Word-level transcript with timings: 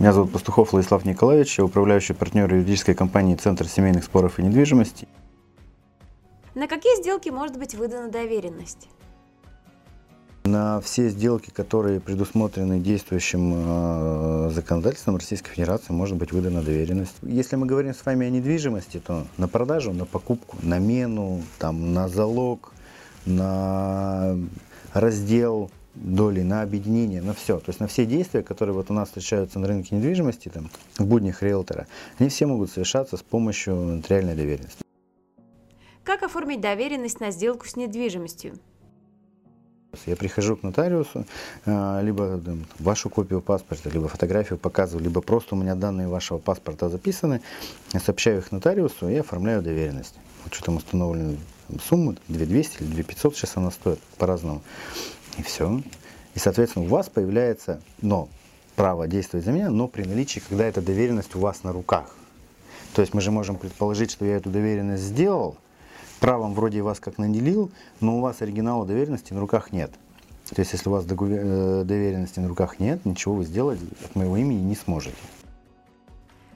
Меня 0.00 0.14
зовут 0.14 0.32
Пастухов 0.32 0.72
Владислав 0.72 1.04
Николаевич, 1.04 1.58
я 1.58 1.64
управляющий 1.66 2.14
партнер 2.14 2.50
юридической 2.50 2.94
компании 2.94 3.34
«Центр 3.34 3.68
семейных 3.68 4.02
споров 4.02 4.38
и 4.38 4.42
недвижимости». 4.42 5.06
На 6.54 6.66
какие 6.68 6.96
сделки 6.96 7.28
может 7.28 7.58
быть 7.58 7.74
выдана 7.74 8.08
доверенность? 8.08 8.88
На 10.44 10.80
все 10.80 11.10
сделки, 11.10 11.50
которые 11.50 12.00
предусмотрены 12.00 12.80
действующим 12.80 13.52
э, 13.54 14.50
законодательством 14.54 15.16
Российской 15.16 15.50
Федерации, 15.50 15.92
может 15.92 16.16
быть 16.16 16.32
выдана 16.32 16.62
доверенность. 16.62 17.16
Если 17.20 17.56
мы 17.56 17.66
говорим 17.66 17.92
с 17.92 18.02
вами 18.06 18.26
о 18.26 18.30
недвижимости, 18.30 19.00
то 19.00 19.26
на 19.36 19.48
продажу, 19.48 19.92
на 19.92 20.06
покупку, 20.06 20.56
на 20.62 20.78
мену, 20.78 21.42
там, 21.58 21.92
на 21.92 22.08
залог, 22.08 22.72
на 23.26 24.34
раздел 24.94 25.70
доли, 25.94 26.42
на 26.42 26.62
объединение, 26.62 27.22
на 27.22 27.34
все. 27.34 27.58
То 27.58 27.68
есть 27.68 27.80
на 27.80 27.86
все 27.86 28.06
действия, 28.06 28.42
которые 28.42 28.74
вот 28.74 28.90
у 28.90 28.94
нас 28.94 29.08
встречаются 29.08 29.58
на 29.58 29.66
рынке 29.66 29.94
недвижимости, 29.94 30.48
там, 30.48 30.70
в 30.98 31.04
буднях 31.04 31.42
риэлтора, 31.42 31.86
они 32.18 32.28
все 32.28 32.46
могут 32.46 32.70
совершаться 32.70 33.16
с 33.16 33.22
помощью 33.22 33.74
нотариальной 33.74 34.34
доверенности. 34.34 34.84
Как 36.04 36.22
оформить 36.22 36.60
доверенность 36.60 37.20
на 37.20 37.30
сделку 37.30 37.66
с 37.66 37.76
недвижимостью? 37.76 38.54
Я 40.06 40.14
прихожу 40.16 40.56
к 40.56 40.62
нотариусу, 40.62 41.26
э, 41.66 42.00
либо 42.02 42.38
там, 42.38 42.64
вашу 42.78 43.10
копию 43.10 43.40
паспорта, 43.40 43.90
либо 43.90 44.06
фотографию 44.06 44.58
показываю, 44.58 45.02
либо 45.02 45.20
просто 45.20 45.56
у 45.56 45.58
меня 45.58 45.74
данные 45.74 46.06
вашего 46.06 46.38
паспорта 46.38 46.88
записаны, 46.88 47.42
я 47.92 47.98
сообщаю 47.98 48.38
их 48.38 48.52
нотариусу 48.52 49.08
и 49.08 49.16
оформляю 49.16 49.62
доверенность. 49.62 50.14
Вот 50.44 50.54
что 50.54 50.66
там 50.66 50.76
установлены 50.76 51.38
сумму, 51.88 52.14
2200 52.28 52.82
или 52.82 52.92
2500, 52.92 53.36
сейчас 53.36 53.56
она 53.56 53.70
стоит 53.70 53.98
по-разному. 54.16 54.62
И 55.40 55.42
все. 55.42 55.80
И, 56.34 56.38
соответственно, 56.38 56.84
у 56.84 56.88
вас 56.88 57.08
появляется, 57.08 57.80
но 58.02 58.28
право 58.76 59.08
действовать 59.08 59.46
за 59.46 59.52
меня, 59.52 59.70
но 59.70 59.88
при 59.88 60.02
наличии, 60.02 60.42
когда 60.46 60.66
эта 60.66 60.82
доверенность 60.82 61.34
у 61.34 61.38
вас 61.38 61.62
на 61.62 61.72
руках. 61.72 62.14
То 62.92 63.00
есть 63.00 63.14
мы 63.14 63.22
же 63.22 63.30
можем 63.30 63.56
предположить, 63.56 64.10
что 64.10 64.26
я 64.26 64.36
эту 64.36 64.50
доверенность 64.50 65.02
сделал, 65.02 65.56
правом 66.18 66.52
вроде 66.52 66.82
вас 66.82 67.00
как 67.00 67.16
наделил, 67.16 67.70
но 68.00 68.18
у 68.18 68.20
вас 68.20 68.42
оригинала 68.42 68.84
доверенности 68.84 69.32
на 69.32 69.40
руках 69.40 69.72
нет. 69.72 69.90
То 70.50 70.60
есть 70.60 70.74
если 70.74 70.90
у 70.90 70.92
вас 70.92 71.06
э, 71.06 71.84
доверенности 71.86 72.38
на 72.38 72.48
руках 72.48 72.80
нет, 72.80 73.06
ничего 73.06 73.36
вы 73.36 73.46
сделать 73.46 73.80
от 74.04 74.14
моего 74.14 74.36
имени 74.36 74.60
не 74.60 74.76
сможете. 74.76 75.16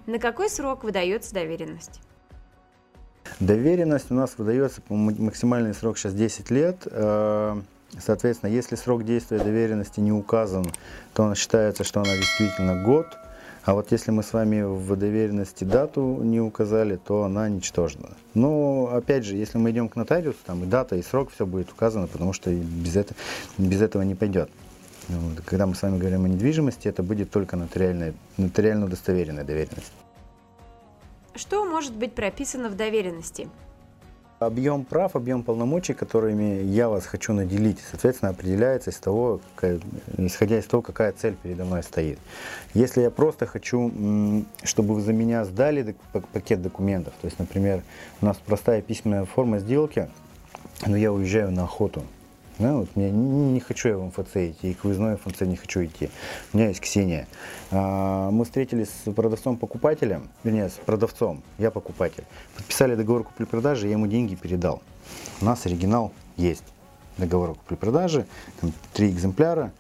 На 0.05 0.19
какой 0.19 0.51
срок 0.51 0.85
выдается 0.85 1.33
доверенность? 1.33 2.03
Доверенность 3.41 4.11
у 4.11 4.15
нас 4.15 4.35
выдается 4.37 4.83
по 4.83 4.95
максимальный 4.95 5.73
срок 5.73 5.97
сейчас 5.97 6.13
10 6.13 6.51
лет. 6.51 6.87
Соответственно, 7.99 8.51
если 8.51 8.77
срок 8.77 9.05
действия 9.05 9.39
доверенности 9.39 10.01
не 10.01 10.13
указан, 10.13 10.67
то 11.13 11.25
она 11.25 11.35
считается, 11.35 11.85
что 11.85 12.01
она 12.01 12.17
действительно 12.17 12.83
год. 12.83 13.07
А 13.65 13.73
вот 13.73 13.93
если 13.93 14.11
мы 14.11 14.23
с 14.23 14.33
вами 14.33 14.63
в 14.63 14.95
доверенности 14.97 15.65
дату 15.65 16.21
не 16.23 16.41
указали, 16.41 16.97
то 16.97 17.25
она 17.25 17.49
ничтожна. 17.49 18.11
Но, 18.35 18.91
опять 18.93 19.25
же, 19.25 19.37
если 19.37 19.57
мы 19.57 19.71
идем 19.71 19.89
к 19.89 19.97
нотариусу, 19.97 20.39
там 20.45 20.65
и 20.65 20.67
дата, 20.67 20.97
и 20.97 21.03
срок, 21.03 21.31
все 21.31 21.47
будет 21.47 21.73
указано, 21.73 22.07
потому 22.07 22.35
что 22.35 22.51
без, 22.53 22.95
это, 22.95 23.15
без 23.57 23.81
этого 23.81 24.03
не 24.03 24.15
пойдет. 24.15 24.51
Когда 25.47 25.67
мы 25.67 25.75
с 25.75 25.83
вами 25.83 25.99
говорим 25.99 26.25
о 26.25 26.29
недвижимости, 26.29 26.89
это 26.89 27.03
будет 27.03 27.31
только 27.31 27.57
нотариальная, 27.57 28.15
нотариально 28.37 28.87
удостоверенная 28.87 29.45
доверенность. 29.45 29.93
Что 31.35 31.65
может 31.65 31.95
быть 31.95 32.15
прописано 32.15 32.69
в 32.69 32.77
доверенности? 32.77 33.49
Объем 34.47 34.85
прав, 34.85 35.17
объем 35.17 35.43
полномочий, 35.43 35.95
которыми 35.95 36.63
я 36.63 36.89
вас 36.89 37.07
хочу 37.07 37.33
наделить, 37.33 37.79
соответственно, 37.91 38.31
определяется 38.31 38.91
из 38.91 38.97
того, 38.97 39.41
исходя 40.19 40.59
из 40.59 40.67
того, 40.67 40.83
какая 40.83 41.13
цель 41.13 41.35
передо 41.43 41.65
мной 41.65 41.83
стоит. 41.83 42.19
Если 42.75 43.01
я 43.01 43.11
просто 43.11 43.47
хочу, 43.47 44.45
чтобы 44.63 44.95
вы 44.95 45.01
за 45.01 45.13
меня 45.13 45.45
сдали 45.45 45.97
пакет 46.33 46.63
документов, 46.63 47.15
то 47.21 47.27
есть, 47.27 47.39
например, 47.39 47.83
у 48.21 48.27
нас 48.27 48.37
простая 48.45 48.83
письменная 48.83 49.25
форма 49.25 49.59
сделки, 49.59 50.09
но 50.87 50.97
я 50.97 51.13
уезжаю 51.13 51.51
на 51.51 51.65
охоту, 51.65 52.03
да, 52.59 52.75
вот 52.77 52.95
мне 52.95 53.11
не, 53.11 53.53
не 53.53 53.61
хочу 53.61 53.89
я 53.89 53.99
в 53.99 54.05
МФЦ 54.07 54.37
идти, 54.37 54.71
и 54.71 54.75
к 54.75 54.85
выездной 54.85 55.15
МФЦ 55.15 55.41
не 55.43 55.57
хочу 55.57 55.85
идти. 55.85 56.09
У 56.53 56.57
меня 56.57 56.69
есть 56.69 56.81
Ксения. 56.81 57.27
А, 57.71 58.31
мы 58.31 58.45
встретились 58.45 58.91
с 59.05 59.13
продавцом-покупателем, 59.13 60.29
вернее, 60.45 60.69
с 60.69 60.75
продавцом, 60.75 61.43
я 61.59 61.71
покупатель. 61.71 62.25
Подписали 62.57 62.95
договор 62.95 63.25
купли-продажи, 63.25 63.87
я 63.87 63.93
ему 63.93 64.07
деньги 64.07 64.37
передал. 64.37 64.83
У 65.41 65.45
нас 65.45 65.67
оригинал 65.67 66.13
есть. 66.37 66.65
Договор 67.19 67.55
купли-продажи, 67.55 68.27
там 68.61 68.73
три 68.93 69.11
экземпляра, 69.11 69.73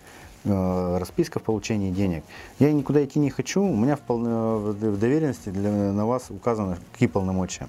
э, 0.44 0.98
расписка 0.98 1.38
в 1.38 1.42
получении 1.42 1.90
денег. 1.90 2.24
Я 2.58 2.72
никуда 2.72 3.04
идти 3.04 3.20
не 3.20 3.30
хочу, 3.30 3.62
у 3.62 3.76
меня 3.76 3.96
в, 3.96 4.08
в 4.08 4.98
доверенности 4.98 5.48
для, 5.50 5.70
на 5.70 6.06
вас 6.06 6.30
указано, 6.30 6.78
какие 6.92 7.08
полномочия 7.08 7.68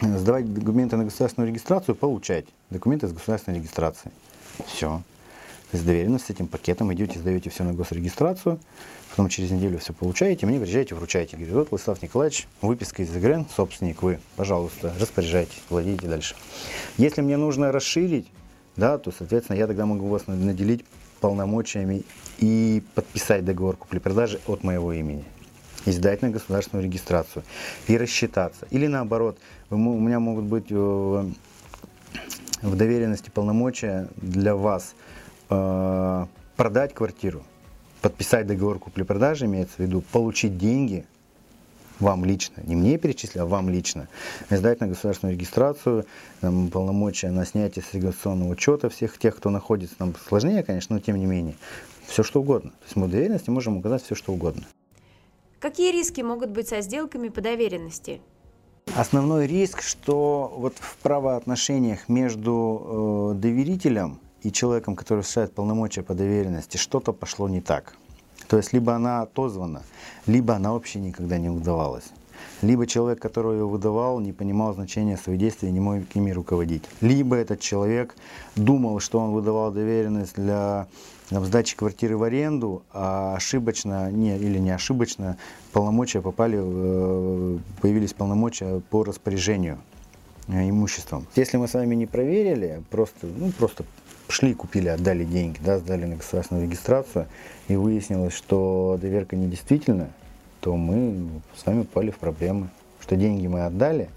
сдавать 0.00 0.52
документы 0.52 0.96
на 0.96 1.04
государственную 1.04 1.50
регистрацию, 1.50 1.94
получать 1.94 2.46
документы 2.70 3.08
с 3.08 3.12
государственной 3.12 3.58
регистрации. 3.58 4.10
Все. 4.66 5.02
То 5.70 5.76
есть 5.76 5.86
доверенно 5.86 6.18
с 6.18 6.28
этим 6.28 6.48
пакетом 6.48 6.92
идете, 6.92 7.18
сдаете 7.18 7.48
все 7.48 7.64
на 7.64 7.72
госрегистрацию, 7.72 8.60
потом 9.10 9.30
через 9.30 9.50
неделю 9.50 9.78
все 9.78 9.94
получаете, 9.94 10.44
мне 10.44 10.58
приезжаете, 10.60 10.94
вручаете. 10.94 11.36
Говорит, 11.36 11.54
вот 11.54 11.70
Владислав 11.70 12.02
Николаевич, 12.02 12.46
выписка 12.60 13.02
из 13.02 13.16
ИГРН, 13.16 13.46
собственник 13.56 14.02
вы, 14.02 14.20
пожалуйста, 14.36 14.92
распоряжайтесь, 15.00 15.62
владейте 15.70 16.08
дальше. 16.08 16.34
Если 16.98 17.22
мне 17.22 17.38
нужно 17.38 17.72
расширить, 17.72 18.26
да, 18.76 18.98
то, 18.98 19.12
соответственно, 19.16 19.56
я 19.56 19.66
тогда 19.66 19.86
могу 19.86 20.08
вас 20.08 20.26
наделить 20.26 20.84
полномочиями 21.20 22.04
и 22.38 22.82
подписать 22.94 23.44
договор 23.44 23.76
купли-продажи 23.76 24.40
от 24.46 24.64
моего 24.64 24.92
имени 24.92 25.24
и 25.86 25.90
сдать 25.90 26.22
на 26.22 26.30
государственную 26.30 26.84
регистрацию 26.84 27.44
и 27.88 27.96
рассчитаться. 27.96 28.66
Или 28.70 28.86
наоборот, 28.86 29.38
у 29.70 29.76
меня 29.76 30.20
могут 30.20 30.44
быть 30.44 30.66
э, 30.70 30.74
в 32.62 32.76
доверенности 32.76 33.30
полномочия 33.30 34.08
для 34.16 34.54
вас 34.54 34.94
э, 35.50 36.26
продать 36.56 36.94
квартиру, 36.94 37.42
подписать 38.00 38.46
договор 38.46 38.78
купли-продажи, 38.78 39.46
имеется 39.46 39.76
в 39.76 39.80
виду, 39.80 40.02
получить 40.12 40.58
деньги 40.58 41.04
вам 42.00 42.24
лично, 42.24 42.62
не 42.66 42.74
мне 42.74 42.98
перечислить, 42.98 43.36
а 43.36 43.46
вам 43.46 43.70
лично, 43.70 44.08
сдать 44.50 44.80
на 44.80 44.88
государственную 44.88 45.36
регистрацию, 45.36 46.04
там, 46.40 46.68
полномочия 46.68 47.30
на 47.30 47.46
снятие 47.46 47.84
с 47.84 47.94
регистрационного 47.94 48.50
учета 48.50 48.88
всех 48.90 49.18
тех, 49.18 49.36
кто 49.36 49.50
находится, 49.50 49.96
там 49.96 50.14
сложнее, 50.28 50.64
конечно, 50.64 50.96
но 50.96 51.00
тем 51.00 51.16
не 51.16 51.26
менее, 51.26 51.54
все 52.06 52.22
что 52.24 52.40
угодно. 52.40 52.70
То 52.70 52.84
есть 52.84 52.96
мы 52.96 53.06
в 53.06 53.10
доверенности 53.10 53.50
можем 53.50 53.76
указать 53.76 54.02
все 54.02 54.14
что 54.16 54.32
угодно. 54.32 54.64
Какие 55.62 55.92
риски 55.92 56.22
могут 56.22 56.50
быть 56.50 56.68
со 56.68 56.80
сделками 56.80 57.28
по 57.28 57.40
доверенности? 57.40 58.20
Основной 58.96 59.46
риск, 59.46 59.80
что 59.80 60.52
вот 60.56 60.74
в 60.80 60.96
правоотношениях 60.96 62.08
между 62.08 63.34
э, 63.36 63.38
доверителем 63.38 64.18
и 64.42 64.50
человеком, 64.50 64.96
который 64.96 65.20
осуществляет 65.20 65.54
полномочия 65.54 66.02
по 66.02 66.14
доверенности, 66.14 66.78
что-то 66.78 67.12
пошло 67.12 67.48
не 67.48 67.60
так. 67.60 67.94
То 68.48 68.56
есть 68.56 68.72
либо 68.72 68.94
она 68.94 69.22
отозвана, 69.22 69.84
либо 70.26 70.56
она 70.56 70.72
вообще 70.72 70.98
никогда 70.98 71.38
не 71.38 71.48
удавалась. 71.48 72.06
Либо 72.62 72.86
человек, 72.86 73.20
который 73.20 73.58
ее 73.58 73.66
выдавал, 73.66 74.20
не 74.20 74.32
понимал 74.32 74.72
значения 74.72 75.16
своих 75.16 75.38
действий 75.38 75.68
и 75.68 75.72
не 75.72 75.80
мог 75.80 76.02
ими 76.14 76.30
руководить. 76.30 76.84
Либо 77.00 77.36
этот 77.36 77.60
человек 77.60 78.14
думал, 78.56 79.00
что 79.00 79.18
он 79.18 79.32
выдавал 79.32 79.72
доверенность 79.72 80.34
для 80.36 80.86
в 81.30 81.46
сдаче 81.46 81.76
квартиры 81.76 82.16
в 82.16 82.22
аренду, 82.22 82.82
а 82.92 83.34
ошибочно 83.36 84.10
не, 84.10 84.36
или 84.36 84.58
не 84.58 84.70
ошибочно 84.70 85.36
полномочия 85.72 86.20
попали, 86.20 86.58
э, 86.62 87.58
появились 87.80 88.12
полномочия 88.12 88.80
по 88.90 89.02
распоряжению 89.02 89.78
э, 90.48 90.68
имуществом. 90.68 91.26
Если 91.34 91.56
мы 91.56 91.68
с 91.68 91.74
вами 91.74 91.94
не 91.94 92.06
проверили, 92.06 92.82
просто, 92.90 93.26
ну, 93.26 93.50
просто 93.52 93.84
шли, 94.28 94.54
купили, 94.54 94.88
отдали 94.88 95.24
деньги, 95.24 95.58
да, 95.64 95.78
сдали 95.78 96.04
на 96.04 96.16
государственную 96.16 96.66
регистрацию, 96.66 97.26
и 97.68 97.76
выяснилось, 97.76 98.34
что 98.34 98.98
доверка 99.00 99.36
недействительна, 99.36 100.10
то 100.62 100.76
мы 100.76 101.28
с 101.56 101.66
вами 101.66 101.82
попали 101.82 102.12
в 102.12 102.18
проблемы. 102.18 102.68
Что 103.00 103.16
деньги 103.16 103.48
мы 103.48 103.64
отдали, 103.64 104.08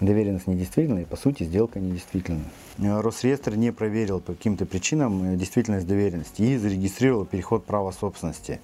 доверенность 0.00 0.46
недействительна, 0.46 0.98
и 0.98 1.04
по 1.06 1.16
сути 1.16 1.44
сделка 1.44 1.80
недействительна. 1.80 2.44
Э, 2.76 3.00
Росреестр 3.00 3.56
не 3.56 3.72
проверил 3.72 4.20
по 4.20 4.34
каким-то 4.34 4.66
причинам 4.66 5.32
э, 5.32 5.36
действительность 5.36 5.86
доверенности 5.86 6.42
и 6.42 6.58
зарегистрировал 6.58 7.24
переход 7.24 7.64
права 7.64 7.90
собственности. 7.92 8.60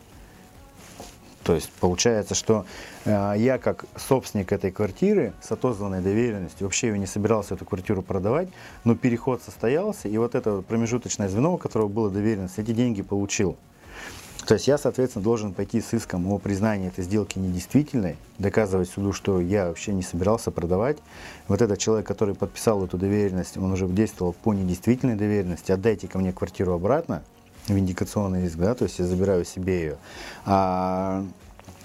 То 1.45 1.55
есть 1.55 1.71
получается, 1.81 2.35
что 2.35 2.67
э, 3.07 3.35
я 3.39 3.57
как 3.57 3.87
собственник 3.97 4.53
этой 4.53 4.71
квартиры 4.71 5.33
с 5.41 5.51
отозванной 5.51 6.03
доверенностью, 6.03 6.67
вообще 6.67 6.89
ее 6.89 6.99
не 6.99 7.07
собирался 7.07 7.55
эту 7.55 7.65
квартиру 7.65 8.03
продавать, 8.03 8.49
но 8.85 8.95
переход 8.97 9.43
состоялся, 9.43 10.09
и 10.09 10.19
вот 10.19 10.35
это 10.35 10.61
промежуточное 10.61 11.31
звено, 11.31 11.55
у 11.55 11.57
которого 11.57 11.89
была 11.89 12.11
доверенность, 12.11 12.59
эти 12.59 12.73
деньги 12.73 13.01
получил. 13.01 13.57
То 14.47 14.55
есть 14.55 14.69
я, 14.69 14.77
соответственно, 14.77 15.23
должен 15.23 15.55
пойти 15.55 15.81
с 15.81 15.95
иском 15.95 16.31
о 16.31 16.39
признании 16.39 16.89
этой 16.89 17.03
сделки 17.03 17.39
недействительной, 17.39 18.17
доказывать 18.39 18.91
суду, 18.91 19.13
что 19.13 19.41
я 19.41 19.69
вообще 19.69 19.93
не 19.93 20.03
собирался 20.03 20.51
продавать. 20.51 20.99
Вот 21.49 21.63
этот 21.63 21.79
человек, 21.79 22.07
который 22.07 22.35
подписал 22.35 22.85
эту 22.85 22.99
доверенность, 22.99 23.57
он 23.57 23.73
уже 23.73 23.87
действовал 23.87 24.35
по 24.35 24.53
недействительной 24.53 25.17
доверенности, 25.17 25.73
отдайте 25.73 26.09
ко 26.09 26.19
мне 26.19 26.33
квартиру 26.33 26.75
обратно, 26.75 27.23
виндикационный 27.69 28.47
иск, 28.47 28.57
да, 28.57 28.75
то 28.75 28.85
есть 28.85 28.99
я 28.99 29.07
забираю 29.07 29.45
себе 29.47 29.79
ее. 29.79 29.97
А 30.45 31.25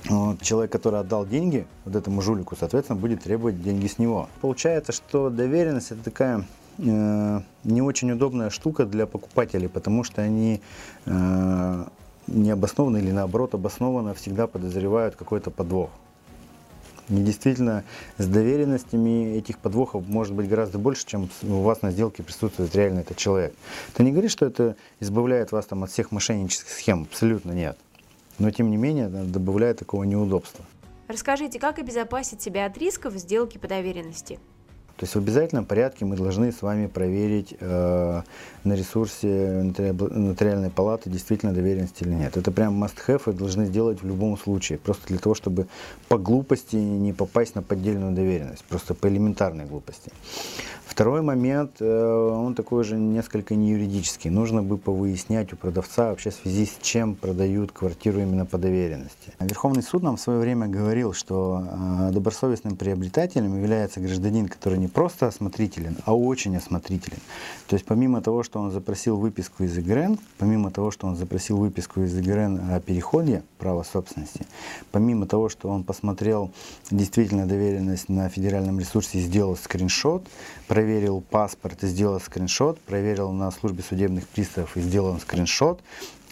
вот, 0.06 0.42
человек, 0.42 0.72
который 0.72 1.00
отдал 1.00 1.26
деньги 1.26 1.66
вот 1.86 1.96
этому 1.96 2.22
жулику, 2.22 2.56
соответственно, 2.60 3.00
будет 3.00 3.24
требовать 3.24 3.62
деньги 3.62 3.88
с 3.88 3.98
него. 3.98 4.30
Получается, 4.42 4.92
что 4.92 5.30
доверенность 5.30 5.92
это 5.92 6.04
такая 6.04 6.46
э, 6.78 7.42
не 7.64 7.82
очень 7.82 8.12
удобная 8.12 8.50
штука 8.50 8.86
для 8.86 9.06
покупателей, 9.06 9.70
потому 9.70 10.04
что 10.04 10.22
они 10.22 10.62
э, 11.06 11.86
необоснованно 12.32 12.98
или 12.98 13.12
наоборот 13.12 13.54
обоснованно 13.54 14.14
всегда 14.14 14.48
подозревают 14.48 15.16
какой-то 15.16 15.52
подвох. 15.52 15.90
И 17.10 17.16
действительно, 17.16 17.84
с 18.20 18.28
доверенностями 18.28 19.36
этих 19.36 19.58
подвохов 19.58 20.08
может 20.08 20.34
быть 20.36 20.48
гораздо 20.48 20.78
больше, 20.78 21.08
чем 21.08 21.28
у 21.44 21.62
вас 21.62 21.82
на 21.82 21.92
сделке 21.92 22.22
присутствует 22.22 22.76
реально 22.76 23.00
этот 23.00 23.18
человек. 23.18 23.54
Это 23.94 24.04
не 24.04 24.12
говорит, 24.12 24.30
что 24.30 24.46
это 24.46 24.76
избавляет 25.00 25.52
вас 25.52 25.66
там, 25.66 25.84
от 25.84 25.92
всех 25.92 26.12
мошеннических 26.12 26.70
схем. 26.70 27.08
Абсолютно 27.10 27.52
нет. 27.52 27.78
Но 28.38 28.52
тем 28.52 28.70
не 28.70 28.78
менее, 28.78 29.10
добавляет 29.10 29.80
такого 29.80 30.04
неудобства. 30.04 30.64
Расскажите, 31.08 31.60
как 31.60 31.80
обезопасить 31.80 32.44
себя 32.44 32.68
от 32.68 32.78
рисков 32.78 33.16
в 33.16 33.18
сделке 33.18 33.58
по 33.58 33.68
доверенности? 33.68 34.40
То 35.00 35.06
есть 35.06 35.16
в 35.16 35.20
обязательном 35.20 35.64
порядке 35.64 36.04
мы 36.04 36.18
должны 36.18 36.52
с 36.52 36.62
вами 36.62 36.88
проверить 36.88 37.56
э, 37.58 38.22
на 38.66 38.74
ресурсе 38.74 39.64
нотариальной 39.64 40.70
палаты 40.70 41.10
действительно 41.10 41.54
доверенность 41.54 42.02
или 42.02 42.10
нет. 42.10 42.36
Это 42.36 42.52
прям 42.52 42.84
must-have 42.84 43.32
и 43.32 43.34
должны 43.34 43.66
сделать 43.66 44.02
в 44.02 44.06
любом 44.06 44.38
случае. 44.38 44.78
Просто 44.78 45.08
для 45.08 45.18
того, 45.18 45.36
чтобы 45.36 45.68
по 46.10 46.18
глупости 46.18 46.76
не 46.76 47.14
попасть 47.14 47.56
на 47.56 47.62
поддельную 47.62 48.12
доверенность. 48.12 48.66
Просто 48.66 48.94
по 48.94 49.08
элементарной 49.08 49.64
глупости. 49.64 50.12
Второй 50.86 51.22
момент, 51.22 51.78
э, 51.80 52.32
он 52.36 52.56
такой 52.56 52.84
же 52.84 52.98
несколько 52.98 53.56
не 53.56 53.70
юридический. 53.70 54.30
Нужно 54.30 54.64
бы 54.64 54.78
повыяснять 54.78 55.54
у 55.54 55.56
продавца 55.56 56.10
вообще 56.10 56.32
в 56.32 56.34
связи 56.34 56.66
с 56.66 56.78
чем 56.82 57.16
продают 57.16 57.72
квартиру 57.72 58.20
именно 58.20 58.46
по 58.46 58.58
доверенности. 58.58 59.32
Верховный 59.40 59.82
суд 59.82 60.04
нам 60.04 60.18
в 60.18 60.20
свое 60.20 60.40
время 60.40 60.68
говорил, 60.68 61.14
что 61.14 61.64
э, 61.64 62.12
добросовестным 62.12 62.76
приобретателем 62.76 63.56
является 63.56 64.02
гражданин, 64.02 64.50
который 64.50 64.78
не 64.78 64.89
просто 64.90 65.28
осмотрителен, 65.28 65.98
а 66.06 66.16
очень 66.16 66.56
осмотрителен. 66.58 67.20
То 67.68 67.76
есть 67.76 67.86
помимо 67.86 68.22
того, 68.22 68.44
что 68.44 68.60
он 68.60 68.72
запросил 68.72 69.18
выписку 69.18 69.64
из 69.64 69.78
ИГРН, 69.78 70.20
помимо 70.38 70.72
того, 70.72 70.92
что 70.92 71.08
он 71.08 71.16
запросил 71.16 71.58
выписку 71.58 72.02
из 72.02 72.18
ИГРН 72.18 72.72
о 72.72 72.80
переходе 72.80 73.44
права 73.58 73.84
собственности, 73.84 74.46
помимо 74.92 75.26
того, 75.26 75.50
что 75.50 75.70
он 75.70 75.84
посмотрел 75.84 76.52
действительно 76.92 77.46
доверенность 77.46 78.10
на 78.10 78.30
федеральном 78.30 78.80
ресурсе 78.80 79.20
сделал 79.20 79.56
скриншот, 79.56 80.28
проверил 80.68 81.22
паспорт 81.22 81.84
и 81.84 81.88
сделал 81.88 82.20
скриншот, 82.20 82.80
проверил 82.82 83.32
на 83.32 83.52
службе 83.52 83.84
судебных 83.84 84.28
приставов 84.28 84.76
и 84.78 84.82
сделал 84.82 85.20
скриншот, 85.20 85.82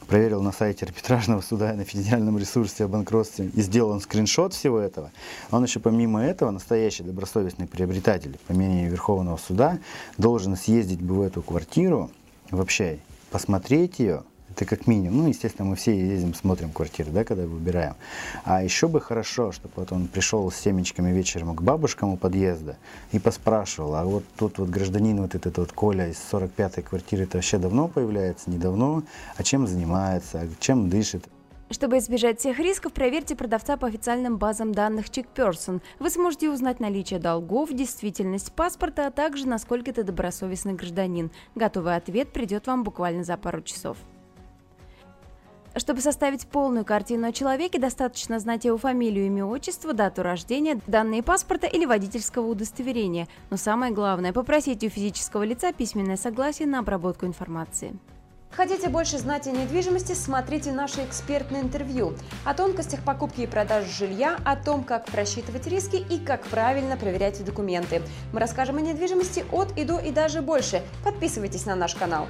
проверил 0.07 0.41
на 0.41 0.51
сайте 0.51 0.85
арбитражного 0.85 1.41
суда 1.41 1.73
и 1.73 1.75
на 1.75 1.83
федеральном 1.83 2.37
ресурсе 2.37 2.85
о 2.85 2.87
банкротстве 2.87 3.51
и 3.53 3.61
сделан 3.61 3.99
скриншот 3.99 4.53
всего 4.53 4.79
этого, 4.79 5.11
он 5.51 5.63
еще 5.63 5.79
помимо 5.79 6.23
этого, 6.23 6.51
настоящий 6.51 7.03
добросовестный 7.03 7.67
приобретатель, 7.67 8.39
по 8.47 8.53
мнению 8.53 8.89
Верховного 8.89 9.37
суда, 9.37 9.79
должен 10.17 10.55
съездить 10.55 11.01
бы 11.01 11.15
в 11.15 11.21
эту 11.21 11.41
квартиру 11.41 12.09
вообще, 12.49 12.99
посмотреть 13.31 13.99
ее, 13.99 14.23
это 14.57 14.65
как 14.65 14.87
минимум. 14.87 15.19
Ну, 15.19 15.27
естественно, 15.27 15.69
мы 15.69 15.75
все 15.75 15.95
ездим, 15.95 16.33
смотрим 16.33 16.71
квартиры, 16.71 17.11
да, 17.11 17.23
когда 17.23 17.45
выбираем. 17.45 17.95
А 18.43 18.63
еще 18.63 18.87
бы 18.87 18.99
хорошо, 18.99 19.51
чтобы 19.51 19.73
вот 19.75 19.91
он 19.91 20.07
пришел 20.07 20.49
с 20.49 20.55
семечками 20.55 21.11
вечером 21.11 21.55
к 21.55 21.61
бабушкам 21.61 22.09
у 22.09 22.17
подъезда 22.17 22.77
и 23.11 23.19
поспрашивал, 23.19 23.95
а 23.95 24.03
вот 24.03 24.23
тут 24.35 24.57
вот 24.57 24.69
гражданин 24.69 25.21
вот 25.21 25.35
этот 25.35 25.57
вот 25.59 25.71
Коля 25.71 26.09
из 26.09 26.17
45-й 26.31 26.81
квартиры, 26.81 27.23
это 27.23 27.37
вообще 27.37 27.59
давно 27.59 27.87
появляется, 27.87 28.49
недавно, 28.49 29.03
а 29.35 29.43
чем 29.43 29.67
занимается, 29.67 30.47
чем 30.59 30.89
дышит. 30.89 31.27
Чтобы 31.69 31.97
избежать 31.97 32.39
всех 32.39 32.59
рисков, 32.59 32.93
проверьте 32.93 33.35
продавца 33.35 33.75
по 33.75 33.87
официальным 33.87 34.37
базам 34.37 34.71
данных 34.71 35.07
CheckPerson. 35.07 35.81
Вы 35.99 36.09
сможете 36.09 36.49
узнать 36.49 36.79
наличие 36.79 37.19
долгов, 37.19 37.73
действительность 37.73 38.53
паспорта, 38.53 39.07
а 39.07 39.11
также 39.11 39.45
насколько 39.47 39.91
ты 39.91 40.03
добросовестный 40.03 40.73
гражданин. 40.73 41.29
Готовый 41.55 41.95
ответ 41.95 42.31
придет 42.31 42.67
вам 42.67 42.83
буквально 42.83 43.25
за 43.25 43.35
пару 43.35 43.61
часов. 43.61 43.97
Чтобы 45.77 46.01
составить 46.01 46.47
полную 46.47 46.85
картину 46.85 47.27
о 47.27 47.31
человеке, 47.31 47.79
достаточно 47.79 48.39
знать 48.39 48.65
его 48.65 48.77
фамилию, 48.77 49.27
имя, 49.27 49.45
отчество, 49.45 49.93
дату 49.93 50.23
рождения, 50.23 50.79
данные 50.87 51.21
паспорта 51.21 51.67
или 51.67 51.85
водительского 51.85 52.47
удостоверения. 52.47 53.27
Но 53.49 53.57
самое 53.57 53.93
главное– 53.93 54.33
попросить 54.33 54.83
у 54.83 54.89
физического 54.89 55.43
лица 55.43 55.71
письменное 55.71 56.17
согласие 56.17 56.67
на 56.67 56.79
обработку 56.79 57.25
информации. 57.25 57.95
Хотите 58.51 58.89
больше 58.89 59.17
знать 59.19 59.45
о 59.45 59.51
недвижимости? 59.51 60.13
Смотрите 60.13 60.71
наше 60.71 61.03
экспертное 61.03 61.61
интервью 61.61 62.13
о 62.43 62.53
тонкостях 62.53 63.03
покупки 63.03 63.41
и 63.41 63.47
продажи 63.47 63.91
жилья, 63.91 64.39
о 64.45 64.55
том, 64.55 64.83
как 64.83 65.05
просчитывать 65.05 65.67
риски 65.67 65.97
и 65.97 66.17
как 66.17 66.43
правильно 66.45 66.97
проверять 66.97 67.43
документы. 67.45 68.01
Мы 68.33 68.39
расскажем 68.39 68.77
о 68.77 68.81
недвижимости 68.81 69.45
от 69.51 69.77
и 69.77 69.83
до 69.83 69.99
и 69.99 70.11
даже 70.11 70.41
больше. 70.41 70.81
Подписывайтесь 71.03 71.65
на 71.65 71.75
наш 71.75 71.93
канал. 71.93 72.27